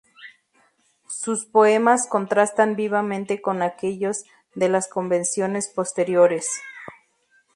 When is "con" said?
3.39-3.61